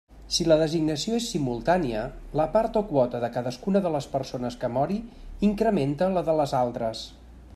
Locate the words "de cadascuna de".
3.25-3.93